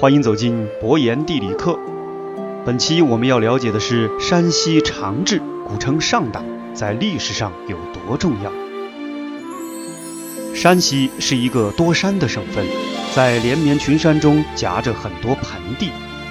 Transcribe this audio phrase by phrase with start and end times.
[0.00, 1.78] 欢迎走进博言地理课。
[2.64, 6.42] 本期我们要了解的是山西长治，古称上党，
[6.72, 8.50] 在历史上有多重要？
[10.54, 12.64] 山西是一个多山的省份，
[13.14, 15.90] 在连绵群山中夹着很多盆地。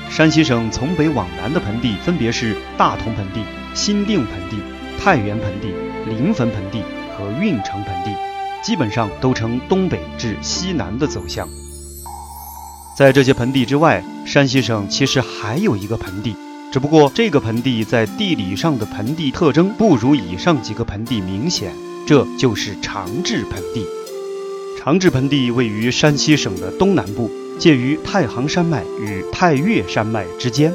[0.10, 3.44] 山西省从北往南的盆地分别是大同盆地、
[3.76, 4.58] 新定盆地、
[5.00, 5.68] 太原盆地、
[6.08, 6.82] 临汾盆地
[7.16, 8.16] 和运城盆地，
[8.62, 11.48] 基本上都呈东北至西南的走向。
[12.98, 16.36] 在这些盆地之外，山西省其实还有一个盆地，
[16.72, 21.74] 只不过这个盆地在地理上的盆地特征不如以上几个盆地明显，
[22.06, 23.86] 这就是长治盆地。
[24.78, 30.74] 长治盆地位于山西省的东南部，介于太行山脉与太岳山脉之间。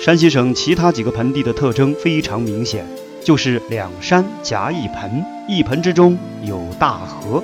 [0.00, 2.86] 山西省其他几个盆地的特征非常明显，
[3.24, 7.42] 就是两山夹一盆，一盆之中有大河。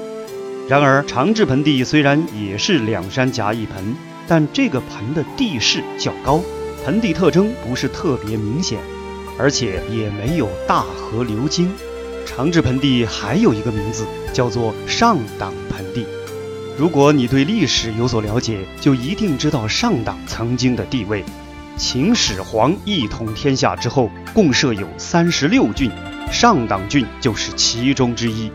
[0.69, 3.97] 然而，长治盆地虽然也是两山夹一盆，
[4.29, 6.41] 但这个盆的地势较高，
[6.85, 8.79] 盆地特征不是特别明显，
[9.39, 11.73] 而且也没有大河流经。
[12.27, 16.07] 长治盆地还有一个名字，叫做上党盆地。
[16.79, 21.25] 如果你对历史有所了解，就一定知道上党曾经的地位。
[21.77, 25.91] 秦始皇一统天下之后，共设有三十六郡，
[26.31, 28.51] 上党郡就是其中之一。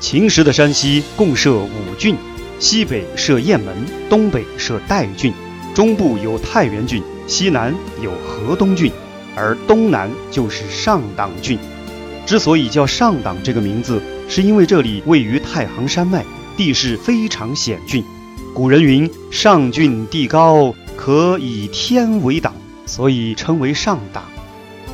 [0.00, 2.16] 秦时的山西共设五郡，
[2.58, 3.74] 西北设雁门，
[4.08, 5.32] 东北设代郡，
[5.74, 8.90] 中部有太原郡，西南有河东郡，
[9.36, 11.58] 而东南就是上党郡。
[12.24, 16.24] 之所以叫上党这个名字，是因为这里位于太行山脉，
[16.56, 18.02] 地势非常险峻。
[18.54, 24.22] 古人云：“上郡地高，可以天为党”，所以称为上党。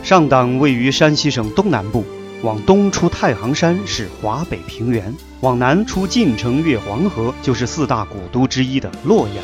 [0.04, 2.04] 上党位于山西省东南部。
[2.42, 9.36] 往东出太行山是华北平原，往南出晋城越黄河就是四大古都之一的洛阳，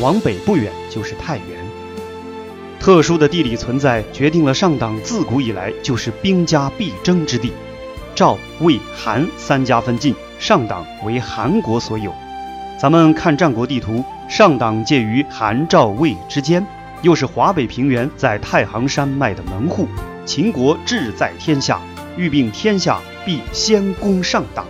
[0.00, 1.46] 往北不远就是太原。
[2.80, 7.52] 特殊的地理存在决定了上党自古以来就是兵家必争之地。
[8.14, 12.12] 赵、魏、韩三家分晋，上党为韩国所有。
[12.80, 16.64] 咱们看战国地图，上党介于韩、赵、魏之间，
[17.02, 19.88] 又是华北平原在太行山脉的门户，
[20.24, 21.80] 秦国志在天下。
[22.16, 24.64] 欲并天下，必先攻上党。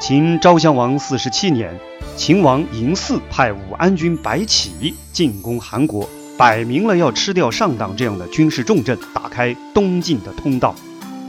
[0.00, 1.78] 秦昭襄王四十七年，
[2.16, 10.74] 秦王嬴驷派武安君白起进攻韩国，摆明了要吃掉上党这样的军事重镇，打开东晋的通道。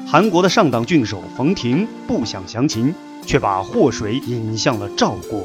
[0.07, 5.43] 韩国的上党郡守冯亭不想降秦，却把祸水引向了赵国。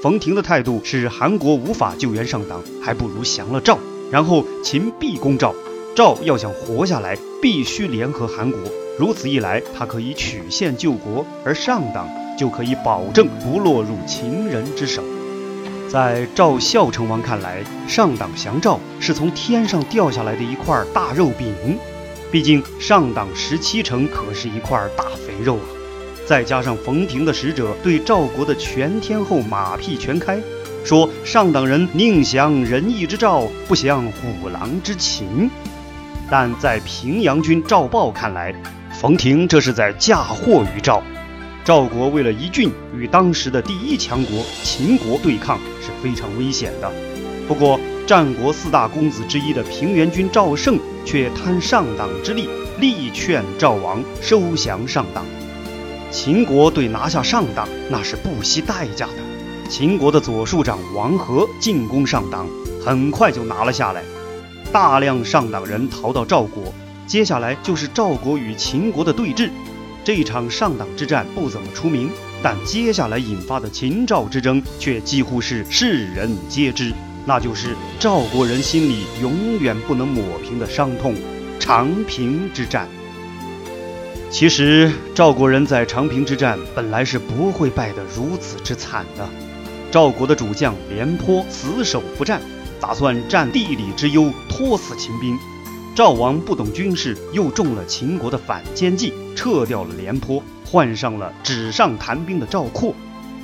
[0.00, 3.76] 冯亭的态度是：韩国无法救援上党，还不如降了赵，
[4.12, 5.52] 然后秦必攻赵。
[5.96, 8.60] 赵要想活下来，必须联合韩国。
[8.96, 15.02] 如此一来，他可以曲线救国，而上党就可以保证不落入秦人之手。
[15.88, 21.52] 在赵孝成王看来，上党降赵是从天上掉下来的一块大肉饼。
[22.30, 25.77] 毕竟上党十七城可是一块大肥肉啊！
[26.28, 30.38] 再加上冯亭的使者对赵国的全天候马屁全开，
[30.84, 35.48] 说上党人宁降仁义之赵，不降虎狼之秦。
[36.30, 38.54] 但在平阳君赵豹看来，
[38.92, 41.02] 冯亭这是在嫁祸于赵。
[41.64, 46.92] 赵国为了一郡与当时的第一强国秦国对抗是非常危险的。
[47.48, 55.24] 不过，战国四大公子之一的平原君赵胜却贪上党之力，力劝赵王收降上党。
[56.10, 59.68] 秦国对拿下上党那是不惜代价的。
[59.68, 62.48] 秦国的左庶长王和进攻上党，
[62.82, 64.02] 很快就拿了下来。
[64.72, 66.72] 大量上党人逃到赵国，
[67.06, 69.50] 接下来就是赵国与秦国的对峙。
[70.02, 72.10] 这场上党之战不怎么出名，
[72.42, 76.94] 但接下来引发的秦赵之争却几乎是世人皆知，
[77.26, 81.14] 那就是赵国人心里永远不能抹平的伤痛——
[81.60, 82.88] 长平之战。
[84.30, 89.26] 其实，赵国人在长平之战本来是不会败得如此之惨的。
[89.90, 92.40] 赵国的主将廉颇死守不战。
[92.80, 95.36] 打算占地理之优，拖死秦兵。
[95.96, 102.94] 赵王不懂军事，又中了秦国的反间计，撤掉了廉颇，换上了纸上谈兵的赵括。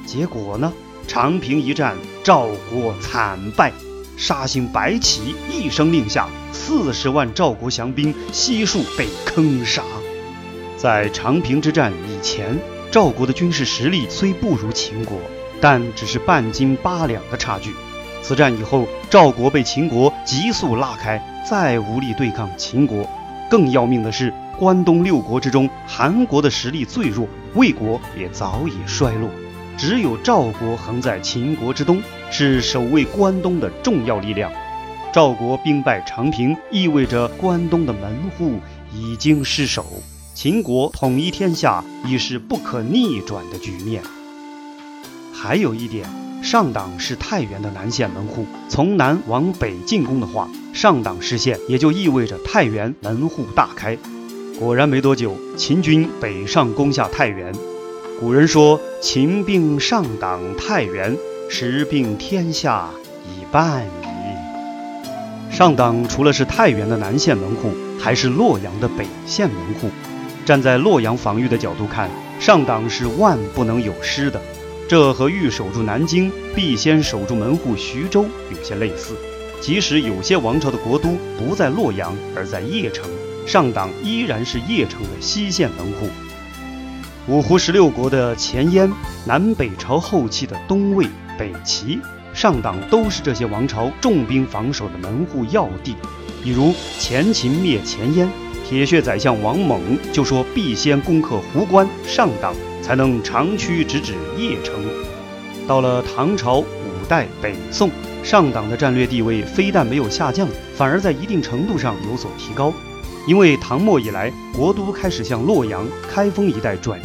[0.06, 0.72] 结果呢？
[1.08, 3.72] 长平一战，赵国惨败，
[4.16, 9.82] 杀星白起一声令下，四十万赵国降兵悉数被坑杀。
[10.84, 12.60] 在长平之战以前，
[12.90, 15.16] 赵国的军事实力虽不如秦国，
[15.58, 17.72] 但只是半斤八两的差距。
[18.20, 23.08] 此战以后，赵国被秦国急速拉开，再无力对抗秦国。
[23.48, 29.30] 更要命的是，关东六国之中，韩国的实力最弱，魏国也早已衰落。
[29.78, 34.52] 只有赵国横在秦国之东，是守卫关东的重要力量。
[35.14, 38.60] 赵国兵败长平，意味着关东的门户
[38.92, 39.86] 已经失守，
[40.34, 44.02] 秦国统一天下已是不可逆转的局面。
[45.32, 46.08] 还有一点，
[46.42, 53.96] 上党是太原的南线门户，从南往北进攻的话，上党失陷，也就意味着太原门户大开。
[54.58, 57.52] 果然没多久，秦军北上攻下太原。
[58.18, 61.16] 古人说：“秦并上党太原，
[61.48, 62.88] 时并天下
[63.24, 67.70] 已半矣。”上党除了是太原的南线门户，
[68.00, 69.88] 还是洛阳的北线门户。
[70.44, 74.40] 站在洛阳防御的角度看，上党是万不能有失的。
[74.86, 79.16] 这和欲守住南京，必先守住门户徐州有些类似。
[79.60, 81.08] 即使有些王朝的国都
[81.38, 83.08] 不在洛阳，而在邺城，
[83.46, 86.08] 上党依然是邺城的西线门户。
[87.26, 88.92] 五胡十六国的前燕，
[89.24, 91.06] 南北朝后期的东魏、
[91.38, 91.98] 北齐。
[92.34, 95.94] 上党都是这些王朝重兵防守的门户要地，
[96.42, 98.28] 比如前秦灭前燕，
[98.74, 99.80] 铁血宰相王猛
[100.12, 104.74] 就说必先攻克壶关，上党才能长驱直指邺城。
[105.64, 107.88] 到了唐朝、五代、北宋，
[108.24, 112.74] 上党的战略地位非但没有下降，反而在一定程度上有所提高，
[113.28, 117.04] 因为唐末以来，国都开始向洛阳、开封一带转移，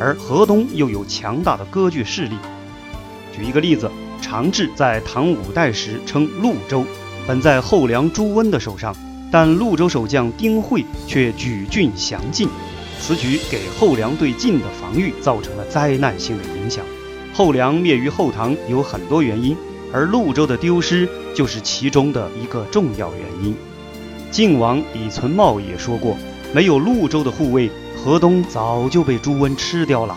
[0.00, 2.34] 而河东又有强大的割据势力。
[3.32, 3.88] 举一个例子。
[4.20, 6.84] 长治在唐五代时称潞州，
[7.26, 8.96] 本在后梁朱温的手上，
[9.34, 12.48] 但潞州守将丁会却举郡降晋，
[13.00, 16.84] 此举给后梁对晋的防御造成了灾难性的影响。
[17.32, 19.56] 后梁灭于后唐有很多原因，
[19.92, 23.56] 而潞州的丢失就是其中的一个重要原因。
[24.30, 26.16] 晋王李存茂也说过，
[26.54, 30.16] 没有潞州的护卫，河东早就被朱温吃掉了。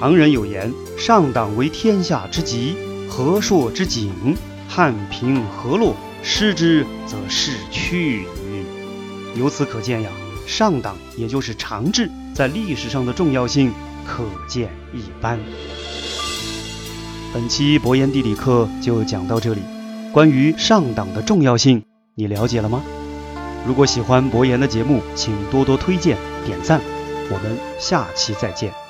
[0.00, 2.74] 唐人有言：“上党为天下之极。”
[3.08, 4.36] 河朔之井，
[4.68, 5.94] 汉平河洛，
[6.28, 8.26] 失之则势去矣。
[9.36, 10.10] 由此可见呀，
[10.44, 13.72] 上党也就是长治在历史上的重要性
[14.04, 15.38] 可见一斑。
[17.32, 19.60] 本期博言地理课就讲到这里，
[20.12, 21.84] 关于上党的重要性，
[22.16, 22.82] 你了解了吗？
[23.64, 26.80] 如果喜欢博言的节目，请多多推荐点赞。
[27.30, 28.85] 我们下期再见。